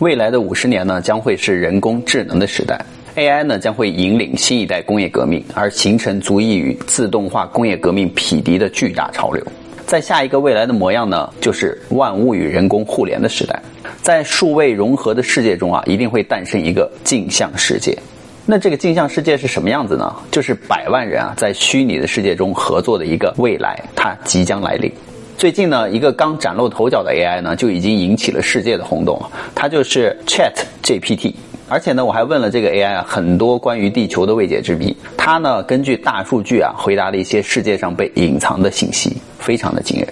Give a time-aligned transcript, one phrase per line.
[0.00, 2.80] 未来的五十年呢，将会是人工智能的时代
[3.16, 9.44] ，AI 呢将会引领新一代工业革命，而形成足以与自动化工业革命匹敌的巨大潮流。
[9.88, 13.60] 在下一个未来的模样呢，就是万物与人工互联的时代。
[14.00, 17.98] 在数位融合的世界中啊，一定会诞生一个镜像世界。
[18.46, 20.14] 那这个镜像世界是什么样子呢？
[20.30, 24.92] 就是百万人啊，在虚拟的世界中合作的一个未来，它即将来临。
[25.38, 29.30] 最近呢，一个刚崭露头角的 AI 呢，就已经引起了世界的轰动了！
[29.54, 30.52] 它就是 Chat
[30.82, 31.32] GPT。
[31.68, 34.92] 而且呢，我还问了这个 AI 啊很多关于地球的未解之谜。
[35.16, 40.08] 它呢，根据大数据啊，回答了一些世界上被隐藏的信息，非常的惊人。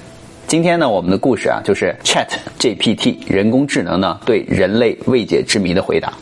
[0.46, 2.28] 今天呢，我们的故事啊，就是 Chat
[2.60, 6.12] GPT 人工智能呢对人类未解之谜的回答。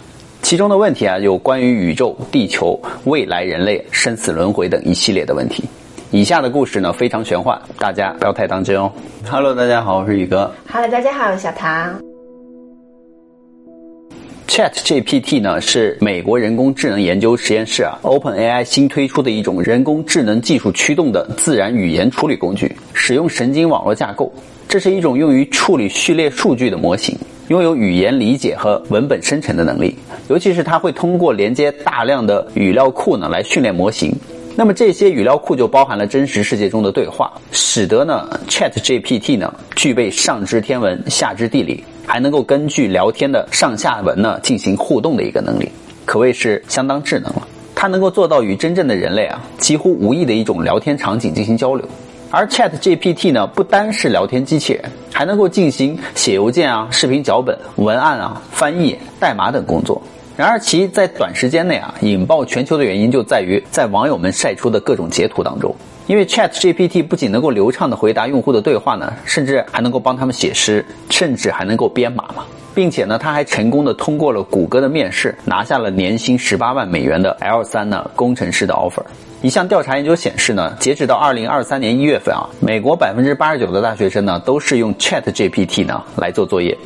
[0.41, 5.63] 其中的问题啊，有关于宇宙、地球、未来、人类、生死轮回等一系列的问题。
[6.11, 8.91] 以下的故事呢非常玄幻，大家不要太当真哦。
[9.29, 10.51] Hello，大家好，我是宇哥。
[10.71, 11.99] Hello，大家好，我是小唐。
[14.47, 24.33] Chat GPT 呢是美国人工智能研究实验室啊 OpenAI 新推出的一种人工智能技术驱动的自然语言处理工具，使用神经网络架构。
[24.69, 27.17] 这是一种用于处理序列数据的模型，
[27.49, 29.97] 拥有语言理解和文本生成的能力。
[30.29, 34.15] 尤其是它会通过连接大量的语料库呢来训练模型。
[34.57, 45.69] 那么这些语料库就包含了真实世界中的对话，使得呢 Chat GPT 呢具备上知天文下知地理，还能够根据聊天的上下文呢进行互动的一个能力，
[46.05, 47.49] 可谓是相当智能了。
[47.75, 51.85] 它能够做到与真正的人类啊几乎无异的一种聊天场景进行交流。
[52.31, 60.01] 而 Chat GPT 呢不单是聊天机器人，还能够进行写邮件啊、视频脚本、文案啊、翻译、代码等工作。
[60.37, 65.75] 然而，其在短时间内啊引爆全球的原因就在于在网友们晒出的各种截图当中。
[66.09, 79.05] 因为 Chat GPT 不仅能够流畅的回答用户的对话呢，甚至还能够帮他们写诗，甚至还能够编码嘛，并且呢，他还成功的通过了谷歌的面试，拿下了年薪十八万美元的 L 三呢工程师的 offer。
[79.41, 86.77] 一项调查研究显示呢，截止到二零二三年一月份啊，美国百分之八十九的大学生呢都是用 Chat GPT 呢来做作业。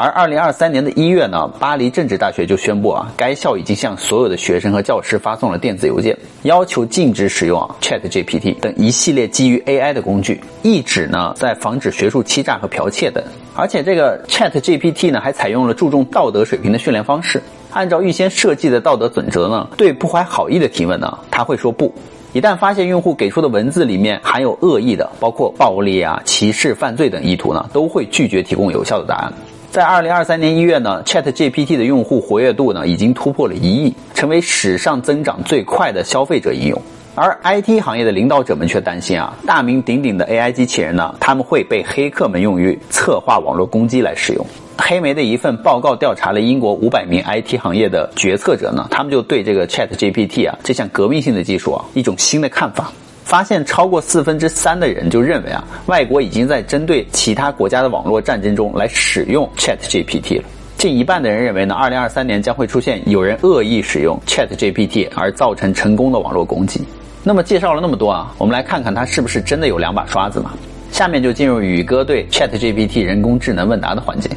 [0.00, 13.20] 而二零二三年的一月呢，巴黎政治大学就宣布啊，该校已经向所有的学生和教师发送了电子邮件，要求禁止使用啊 Chat GPT 等一系列基于 AI 的工具，意指呢在防止学术欺诈和剽窃等。
[13.56, 17.42] 而且这个 Chat GPT 呢还采用了注重道德水平的训练方式，
[17.72, 21.92] 按照预先设计的道德准则呢，对不怀好意的提问呢，他会说不；
[22.32, 29.32] 一旦发现用户给出的文字里面含有恶意的，包括暴力啊、歧视、犯罪等意图呢，都会拒绝提供有效的答案。
[29.70, 36.82] 在二零二三年一月呢，Chat GPT 的用户活跃度呢已经突破了一亿，成为史上增长最快的消费者应用。
[37.14, 44.46] 而 IT 行业的领导者们却担心啊，大名鼎鼎的 AI 机器人呢，他们会被黑客们用于策划网络攻击来使用。
[44.78, 52.90] 黑莓的一份报告调查了英国五百名 IT 行业的决策者呢，他们就对这个 Chat GPT 啊这项革命性的技术啊一种新的看法。
[53.28, 60.44] 发现超过四分之三的人就认为啊，外国已经在针对其他国家的网络战争中来使用 Chat GPT 了。
[60.78, 66.80] 近一半的人认为呢，二零二三年将会出现有人恶意使用 Chat GPT 而造成成功的网络攻击。
[67.22, 70.52] 那么介绍了那么多啊，我们来看看它是不是真的有两把刷子嘛？
[70.90, 74.30] 下面就进入宇哥对 Chat GPT 人工智能问答的环节。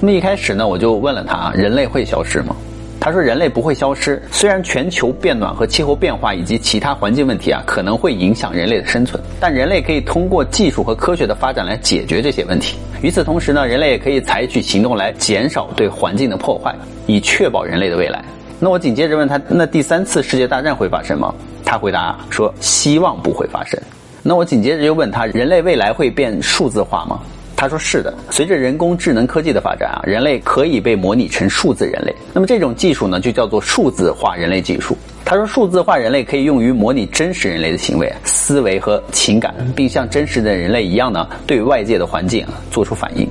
[0.00, 2.54] 那么一开始呢，我就问了他啊，人类会消失吗？
[3.04, 12.78] 他说：“人类不会消失，虽然全球变暖和气候变化以及其他环境问题啊可能会影响人类的生存，但人类可以通过技术和科学的发展来解决这些问题。
[13.02, 16.74] 与此同时呢，人类也可以采取行动来减少对环境的破坏，
[17.06, 18.24] 以确保人类的未来。”
[18.58, 23.78] 那我紧接着问他：“那第三次世界大战会发生吗？”他回答说：“希望不会发生。”
[24.24, 27.20] 那我紧接着又问他：“人类未来会变数字化吗？”
[27.64, 32.14] 他说是的，随着人工智能科技的发展啊，人类可以被模拟成数字人类。
[32.34, 34.94] 那么这种技术呢，就叫做数字化人类技术。
[35.24, 43.26] 他说，数字化人类可以用于模拟真实人类的行为、思维和情感，并像真实的人类一样呢，对外界的环境做出反应。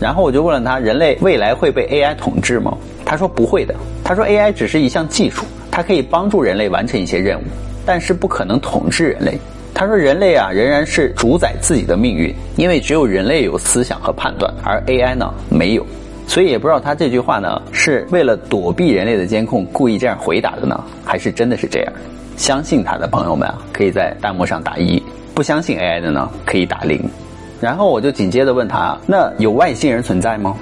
[0.00, 2.76] 然后我就问了他，人类未来会被 AI 统治吗？
[3.04, 3.72] 他说不会的。
[4.02, 7.44] 他说 AI 只是一项技术，它可以帮助人类完成一些任务，
[7.86, 9.38] 但是不可能统治人类。
[9.78, 15.86] 他说：“人类啊，仍然是主宰自己的命运，因为只有人类有思想和判断，而 AI 呢没有。
[16.26, 21.92] 所以也不知道他这句话呢是为了躲避人类的监控故意这样回答的呢，还是真的是这样？
[22.36, 25.00] 相信他的朋友们啊，可以在弹幕上打一；
[25.32, 27.00] 不相信 AI 的呢，可以打零。
[27.60, 30.56] 然后我就紧接着问他：那有外星人存在吗？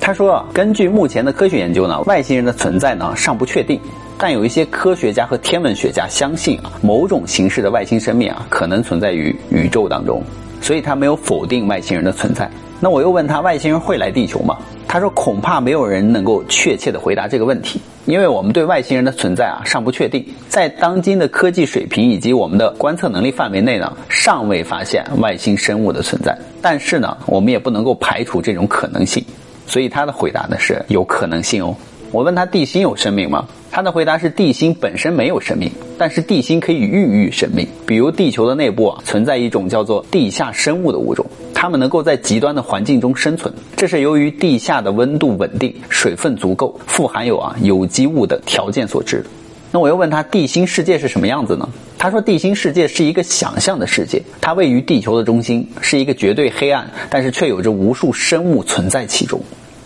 [0.00, 3.78] 他说：根据目前的科学研究呢，外星人的存在呢尚不确定。”
[4.18, 10.22] 但有一些科学家和天文学家相信啊，某种形式的外星生命啊，可能存在于宇宙当中，
[10.60, 12.50] 所以他没有否定外星人的存在。
[12.80, 14.58] 那我又问他，外星人会来地球吗？
[14.88, 26.36] 他说：“恐怕没有人能够确切的回答这个问题，因为我们对外星人的存在啊尚不确定，在当今的科技水平以及我们的观测能力范围内呢，尚未发现外星生物的存在。
[26.60, 29.24] 但是呢，我们也不能够排除这种可能性。
[29.66, 31.74] 所以他的回答呢是有可能性哦。
[32.12, 33.48] 我问他地心有生命吗？
[33.70, 41.24] 他的回答是地心本身没有生命，但是地心可以孕育生命，比如地球的内部啊存在一种叫做地下生物的物种。”
[41.54, 49.24] 它们能够在极端的环境中生存，这是由于地下的温度稳定、水分足够、富含有啊有机物的条件所致。
[49.70, 51.66] 那我又问他，地心世界是什么样子呢？
[51.96, 59.40] 他说，地心世界是一个想象的世界，它位于地球的中心，是一个绝对黑暗，但是却有着无数生物存在其中。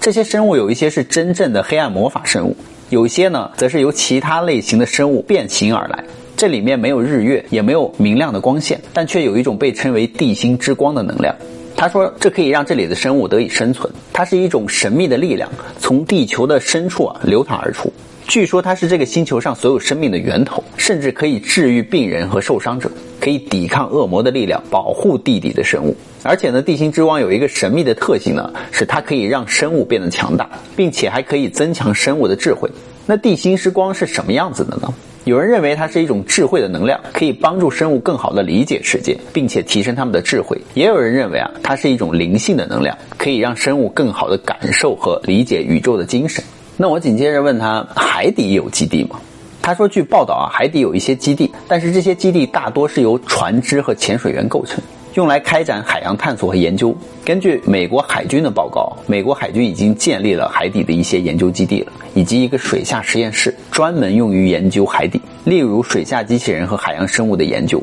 [0.06, 2.56] 这些生物有一些是真正的黑暗魔法生物，
[2.90, 6.04] 有一些呢，则是由其他类型的生物变形而来。
[6.36, 11.34] 这里面没有日月，也没有明亮的光线，但却有一种被称为地心之光的能量。
[11.74, 13.92] 他说：“这可以让这里的生物得以生存。
[14.12, 15.50] 它是一种神秘的力量，
[15.80, 17.92] 从地球的深处啊流淌而出。
[18.28, 22.88] 据说它是这个星球上所有生命的源头，甚至可以治愈病人和受伤者，
[23.20, 25.96] 可以抵抗恶魔的力量，保护地底的生物。
[26.26, 32.68] 而且呢，地心之光有一个神秘的特性呢，是它可以让生物变得强大，并且还可以增强生物的智慧。
[33.06, 34.92] 那地心之光是什么样子的呢？”
[35.24, 40.56] 有人认为它是一种智慧的能量，可以帮助生物更好地理解世界，并且提升他们的智慧。
[40.74, 46.44] 也有人认为啊，它是一种灵性的能量，可以让生物更好地感受和理解宇宙的精神。
[46.76, 49.18] 那我紧接着问他，海底有基地吗？
[49.60, 54.80] 他说，据报道啊，海底有一些基地，但是这些基地大多是由船只和潜水员构成。
[55.16, 56.94] 用来开展海洋探索和研究。
[57.24, 67.82] 根据美国海军的报告，美国海军已经建立了海底的一些研究基地了，以及一个水下实验室，专门用于研究海底，例如水下机器人和海洋生物的研究。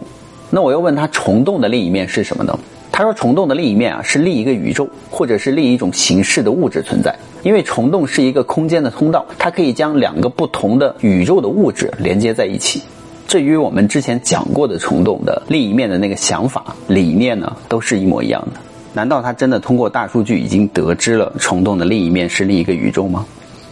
[0.52, 2.58] 那我又问他，虫洞的另一面是什么呢？
[2.92, 7.16] 他说，虫洞的另一面啊，是另一个宇宙，或者是另一种形式的物质存在。
[7.42, 12.84] 因为虫洞是一个空间的通道，它可以将两个不同的宇宙的物质连接在一起。
[13.28, 18.60] 这与我们之前讲过的虫洞的另一面的那个想法理念呢，都是一模一样的。
[18.94, 23.26] 难道他真的通过大数据已经得知了虫洞的另一面是另一个宇宙吗？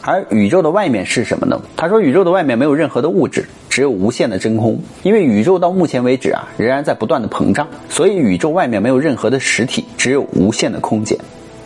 [0.03, 1.61] 而宇宙的外面是什么呢？
[1.77, 4.79] 他说，宇宙的外面没有任何的物质，只有无限的真空。
[5.03, 11.15] 因为宇宙到目前为止啊，仍然在不断的膨胀，所以宇宙外面没有任何的实体，只有无限的空间。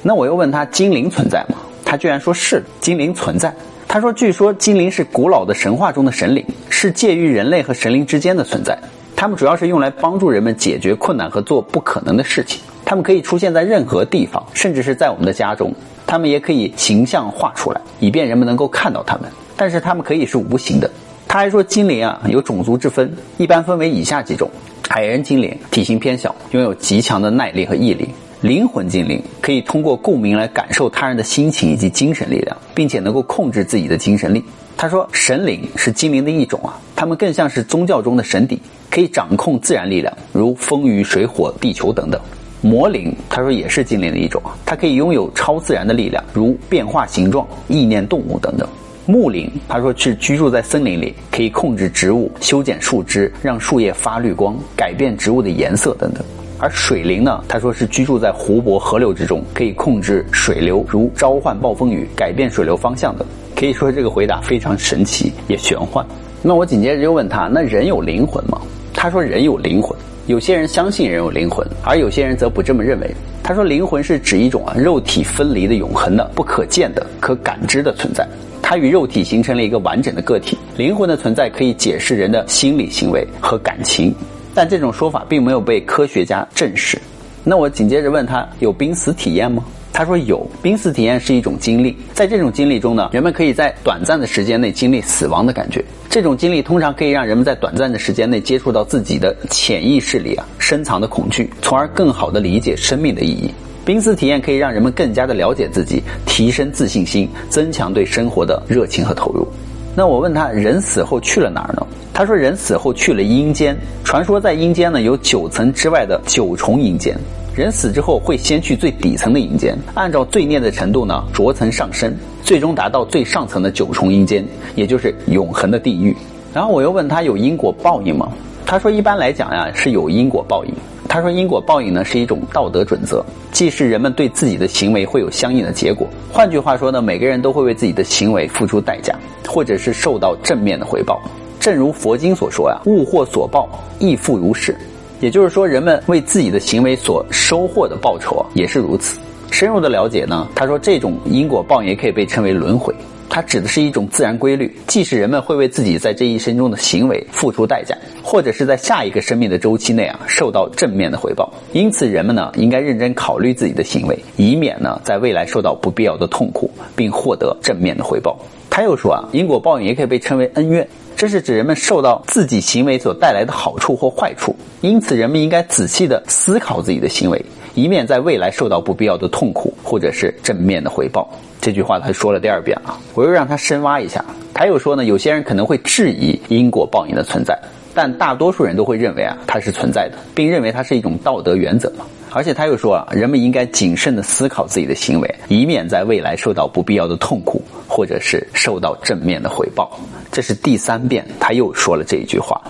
[0.04, 1.56] 那我又问他，精灵存在吗？
[1.86, 3.56] 他居然说是精灵存在。
[3.96, 8.78] 他说：“据说精灵是古老的神话中的神灵，是介于人类和神灵之间的存在。
[9.16, 12.60] 他们主要是用来帮助人们解决困难和做不可能的事情。
[12.84, 15.74] 他们可以出现在任何地方，甚至是在我们的家中。
[16.06, 19.32] 他们也可以形象画出来，以便人们能够看到他们。
[19.56, 20.92] 但是他们可以是无形的。”
[21.26, 24.52] 他还说：“精灵啊，有种族之分，一般分为以下几种：
[24.90, 28.10] 矮人精灵，体型偏小，拥有极强的耐力和毅力。”
[28.42, 34.44] 灵魂精灵可以通过共鸣来感受他人的心情以及精神力量，并且能够控制自己的精神力。
[34.78, 38.62] 他说，神灵是精灵的一种啊，他们更像是宗教中的神邸，
[38.92, 42.20] 可以掌控自然力量，如风雨水火地球等等。
[42.62, 48.68] 魔灵，他说也是精灵的一种啊，它可以拥有超自然的力量，如变化形状、意念动物等等。
[49.06, 56.24] 木灵，他说是居住在森林里，可以控制植物、修剪树枝、让树叶发绿光、改变植物的颜色等等。
[56.58, 57.44] 而水灵呢？
[57.48, 63.26] 他说是居住在湖泊、河流之中，可以控制水流，如召唤暴风雨、改变水流方向的。
[63.56, 66.06] 可以说这个回答非常神奇，也玄幻。
[66.42, 68.62] 那我紧接着就问他：那人有灵魂吗？
[68.94, 69.98] 他说人有灵魂。
[70.28, 73.16] 有些人相信人有灵魂，而有些人则不这么认为。
[73.44, 78.28] 他说灵魂是指一种啊肉体分离的、永恒的、不可见的、可感知的存在，
[78.60, 80.58] 它与肉体形成了一个完整的个体。
[80.78, 84.12] 灵魂的存在可以解释人的心理行为和感情。
[84.56, 86.98] 但这种说法并没有被科学家证实。
[87.44, 89.64] 那我紧接着问他有濒死体验吗？
[89.94, 90.46] 他说有。
[90.64, 95.84] 濒死体验是一种经历，在这种经历中呢，人们可以在短暂的时间内经历死亡的感觉。
[96.10, 103.54] 这种经历通常可以让人们在短暂的时间内接触到自己的潜意识里啊深藏的恐惧，从而更好地理解生命的意义。
[103.86, 109.48] 濒死体验可以让人们更加的了解自己，提升自信心，增强对生活的热情和投入。
[109.96, 111.88] 那我问他人死后去了哪儿呢？
[112.14, 117.14] 他说：“人死后去了阴间，传说在阴间呢有九层之外的九重阴间。
[117.54, 126.16] 人死之后会先去最底层的阴间，按照罪孽的程度呢逐层上升，最终达到最上层的九重阴间，也就是永恒的地狱。
[126.54, 128.30] 然后我又问他有因果报应吗？
[128.66, 130.74] 他说一般来讲呀是有因果报应。
[131.16, 136.06] 他说因果报应呢是一种道德准则，既是人们对自己的行为会有相应的结果。
[136.30, 139.16] 换句话说呢，每个人都会为自己的行为付出代价，
[139.48, 141.22] 或者是受到正面的回报。”
[141.58, 144.76] 正如佛经所说呀，物获所报，亦复如是。
[145.22, 149.18] 也就是说，人们为自己的行为所收获的报酬，也是如此。
[149.52, 152.94] 深入的了解呢，他说这种因果报应也可以被称为轮回。
[153.30, 161.52] 它指的是一种自然规律，即使人们会为自己在这一生中的行为付出代价，或者是在下一个生命的周期内啊受到正面的回报。
[161.74, 168.40] 因此，人们呢应该认真考虑自己的行为，以免呢在未来受到不必要的痛苦，并获得正面的回报。
[168.70, 174.56] 他又说啊，因果报应也可以被称为恩怨，这是指人们受到自己行为所带来的好处或坏处。
[174.82, 177.44] 因此，人们应该仔细的思考自己的行为，
[177.76, 181.30] 以免在未来受到不必要的痛苦，或者是正面的回报。
[181.62, 184.24] 这句话他说了第二遍了，我又让他深挖一下。
[184.54, 187.58] 他又说呢，有些人可能会质疑因果报应的存在，
[187.94, 191.92] 但大多数人都会认为啊它是存在的，并认为它是一种道德原则。
[192.32, 199.98] 而且他又说啊，人们应该谨慎的思考自己的行为，以免在未来受到不必要的痛苦，或者是受到正面的回报。
[200.34, 202.62] 这是第三遍他又说了这一句话，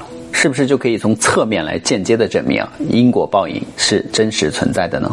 [0.45, 5.09] 是不是就可以从侧面来间接的证明啊因果报应是真实存在的呢？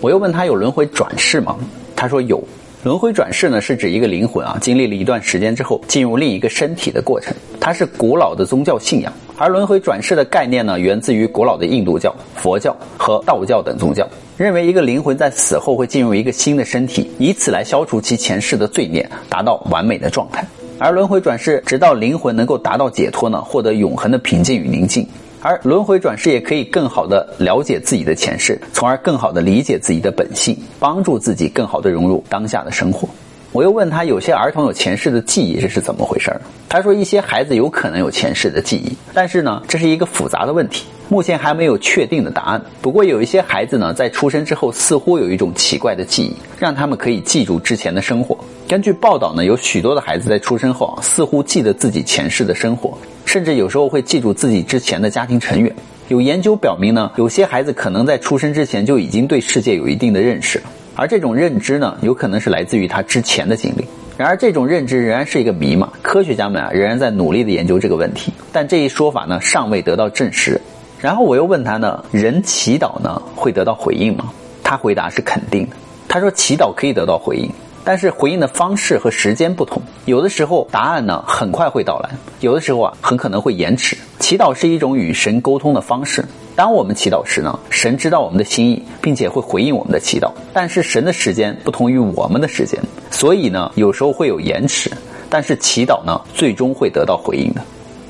[0.00, 1.56] 我又问他有轮回转世吗？
[1.96, 2.40] 他说有。
[2.84, 7.34] 轮回转世呢，是指一个灵魂啊，经历了一段时间之后，进入另一个身体的过程。
[7.58, 20.46] 它是古老的宗教信仰，而轮回转世的概念呢，源自于古老的印度教、佛教和道教等宗教，认为一个灵魂在死后会进入一个新的身体，以此来消除其前世的罪孽，达到完美的状态。
[20.82, 25.06] 而轮回转世，直到灵魂能够达到解脱呢，获得永恒的平静与宁静。
[25.42, 33.06] 而轮回转世也可以更好的了解自己的前世，从而更好的理解自己的本性，帮助自己更好的融入当下的生活。
[33.52, 36.32] 我又问他，有些儿童有前世的记忆，这是怎么回事？
[36.68, 42.62] 他说，一些孩子有可能有前世的记忆，但是呢，这是一个复杂的问题，目前还没有确定的答案。
[42.80, 48.38] 不过，有一些孩子呢，在出生之后似乎有一种奇怪的记忆，让他们可以记住之前的生活。
[48.68, 55.74] 根据报道呢，有许多的孩子在出生后啊，似乎记得自己前世的生活，甚至有时候会记住自己之前的家庭成员。
[56.06, 60.62] 有研究表明呢，有些孩子可能在出生之前就已经对世界有一定的认识，
[61.00, 63.86] 而这种认知呢，有可能是来自于他之前的经历。
[64.18, 65.90] 然而，这种认知仍然是一个谜嘛？
[66.02, 70.60] 科学家们啊，仍然在努力的研究这个问题，但这一说法呢，尚未得到证实。
[71.00, 74.30] 然后我又问他呢，人祈祷呢会得到回应吗？
[74.62, 75.76] 他回答是肯定的。
[76.06, 77.50] 他说，祈祷可以得到回应。
[77.84, 82.10] 但是回应的方式和时间不同，有的时候答案呢很快会到来，
[82.40, 83.96] 有的时候啊很可能会延迟。
[84.18, 86.24] 祈祷是一种与神沟通的方式。
[86.54, 90.30] 当我们祈祷时呢，神知道我们的心意，并且会回应我们的祈祷。
[90.52, 92.78] 但是神的时间不同于我们的时间，
[93.10, 94.90] 所以呢有时候会有延迟。
[95.30, 97.62] 但是祈祷呢最终会得到回应的。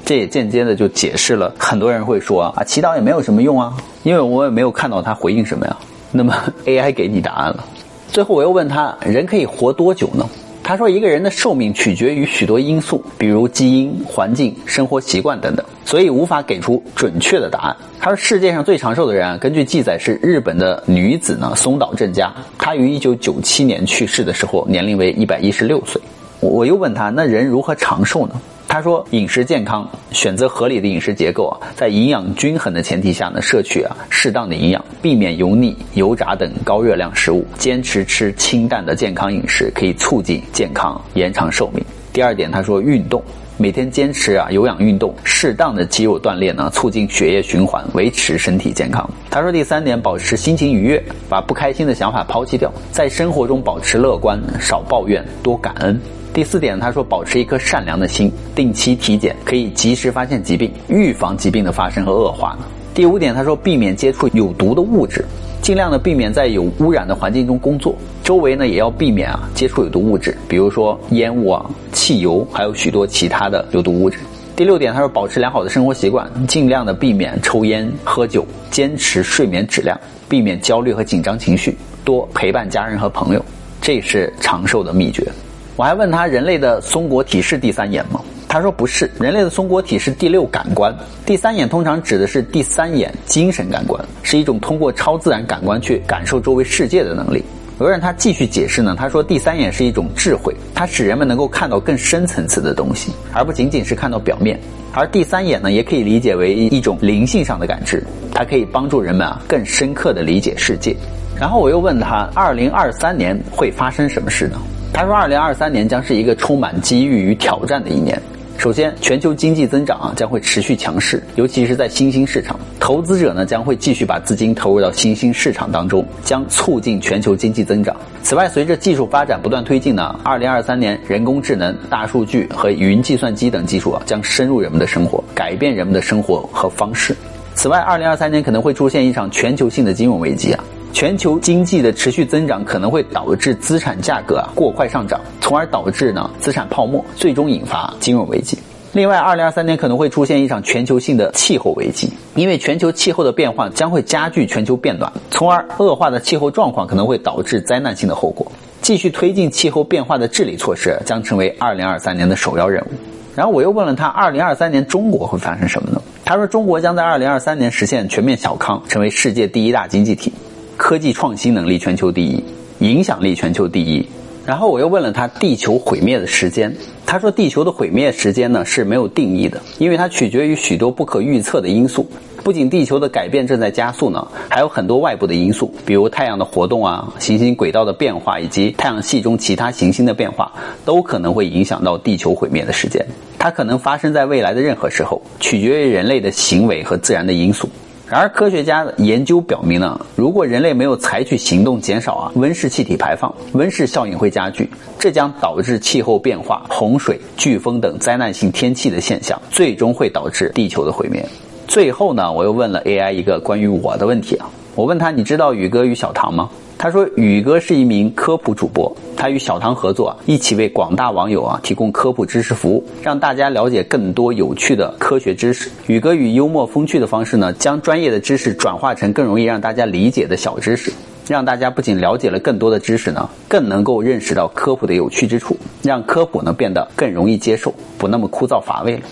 [0.05, 5.77] 这也间接的就解释了很多人会说啊，祈祷也没有什么用啊，因为我也没有看到他回应什么呀。
[6.11, 6.35] 那么
[6.65, 7.65] AI 给你答案了。
[8.13, 10.29] 最后我又问他，人可以活多久呢？
[10.65, 17.77] 他说，一个人的寿命取决于许多因素，比如基因、环境、生活习惯等等，所以无法给出准确的答案。
[18.01, 26.01] 他说，世界上最长寿的人啊，根据记载是日本的女子呢松岛正佳，她于一九九七年去世的时候，年龄为一百一十六岁。
[26.41, 28.41] 我又问他，那人如何长寿呢？
[28.73, 41.85] 他说：“饮食健康，选择合理的饮食结构啊，在营养均衡的前提下呢，摄取啊适当的营养，避免油腻、油炸等高热量食物，坚持吃清淡的健康饮食，可以促进健康、延长寿命。”
[42.15, 43.21] 第二点，他说：“运动，
[43.61, 56.01] 每天坚持啊有氧运动，适当的肌肉锻炼呢，促进血液循环，维持身体健康。”他说：“第三点，保持心情愉悦，把不开心的想法抛弃掉，在生活中保持乐观，少抱怨，多感恩。”
[56.33, 62.57] 第四点，他说保持一颗善良的心，定期体检，可以及时发现疾病，预防疾病的发生和恶化。
[62.95, 65.23] 第五点，他说避免接触有毒的物质，
[65.63, 74.19] 尽量的避免在有污染的环境中工作，周围呢也要避免啊接触有毒物质，比如说烟雾啊、汽油，还有许多其他的有毒物质。
[74.57, 79.99] 第六点，他说保持良好的生活习惯，尽量的避免抽烟、喝酒，坚持睡眠质量，
[80.29, 83.45] 避免焦虑和紧张情绪，多陪伴家人和朋友，
[83.81, 85.31] 这是长寿的秘诀。
[85.77, 88.21] 我还问他，人类的松果体是第三眼吗？
[88.53, 90.93] 他说不是，人类的松果体是第六感官。
[91.25, 97.45] 第三眼通常指的是第三眼精神感官，是一种通过超自然感官去感受周围世界的能力。
[97.79, 104.59] 我让他继续解释呢，他说第三眼是一种智慧，它使人们能够看到更深层次的东西，而不仅仅是看到表面。
[104.93, 108.05] 而第三眼呢，也可以理解为一种灵性上的感知，
[108.35, 110.97] 它可以帮助人们啊更深刻的理解世界。
[111.39, 114.59] 然后我又问他，二零二三年会发生什么事呢？
[114.93, 118.21] 他说，二零二三年将是一个充满机遇与挑战的一年。
[118.61, 127.97] 首先，全球经济增长啊将会持续强势，尤其是在新兴市场，投资者呢将会继续把资金投入到新兴市场当中，将促进全球经济增长。
[128.23, 137.17] 此外，随着技术发展不断推进呢，二零二三年人工智能、大数据和云计算机等技术啊将深入人们的生活，改变人们的生活和方式。
[137.55, 140.63] 此外，二零二三年可能会出现一场全球性的金融危机啊。
[140.93, 148.59] 全球经济的持续增长可能会导致资产价格啊过快上涨，从而导致呢资产泡沫，最终引发金融危机。
[148.93, 158.51] 另外，二零二三年可能会出现一场全球性的气候危机，因为全球气候的变化将会加剧全球变暖，从而恶化的气候状况可能会导致灾难性的后果。
[158.83, 162.89] 继续推进气候变化的治理措施将成为二零二三年的首要任务。
[163.37, 166.03] 然后我又问了他，二零二三年中国会发生什么呢？
[166.25, 170.33] 他说，中国将在二零二三年实现全面小康，成为世界第一大经济体，
[170.81, 172.43] 科技创新能力全球第一，
[172.79, 174.09] 影响力全球第一。
[174.47, 182.11] 然后我又问了他地球毁灭的时间，他说地球的毁灭时间呢是没有定义的，因为它取决于许多不可预测的因素。
[182.43, 190.51] 不仅地球的改变正在加速呢，还有很多外部的因素，比如太阳的活动啊、行星轨道的变化以及太阳系中其他行星的变化，
[190.87, 193.05] 都可能会影响到地球毁灭的时间。
[193.39, 197.69] 它可能发生在未来的任何时候，取决于人类的行为和自然的因素。
[198.11, 211.25] 然而，科学家的研究表明呢，如果人类没有采取行动减少啊温室气体排放，温室效应会加剧，这将导致气候变化、洪水、飓风等灾难性天气的现象，最终会导致地球的毁灭。
[211.69, 216.51] 最后呢，我又问了 AI 一个关于我的问题啊，我问他，你知道宇哥与小唐吗？
[216.77, 225.71] 他说，宇哥是一名科普主播，他与小唐合作，一起为广大网友啊提供科普知识服务，让大家了解更多有趣的科学知识。
[225.89, 230.91] 宇哥以幽默风趣的方式呢，将专业的知识转化成更容易让大家理解的小知识，
[231.29, 239.03] 让大家不仅了解了更多的知识呢，更能够认识到科普的有趣之处，让科普呢变得更容易接受，不那么枯燥乏味了。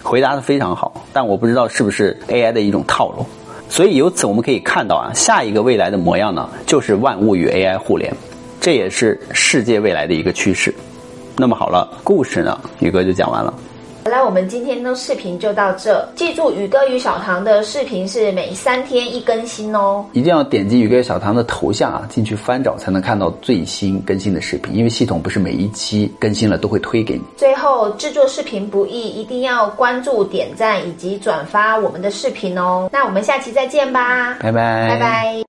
[0.00, 3.26] 回答的非常好，但我不知道是不是 AI 的一种套路。
[3.68, 8.14] 所以由此我们可以看到啊，下一个未来的模样呢，就是万物与 AI 互联，
[8.66, 10.74] 这也是世界未来的一个趋势。
[11.36, 13.54] 那么好了，故事呢，宇哥就讲完了。
[14.06, 16.04] 好了，我们今天的视频就到这。
[16.16, 20.04] 记住，宇哥与小唐的视频是每三天一更新哦。
[20.14, 24.74] 一定要点击宇哥小唐的头像啊，进去翻找才能看到最新更新的视频。
[24.74, 27.22] 因为系统不是每一期更新了都会推给你。
[27.36, 32.90] 最后，制作视频不易，一定要关注、点赞以及转发我们的视频哦。
[32.92, 35.44] 那我们下期再见吧，拜拜，拜拜。